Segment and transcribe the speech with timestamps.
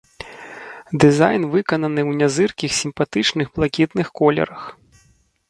[1.03, 4.61] Дызайн выкананы ў нязыркіх сімпатычных блакітных колерах.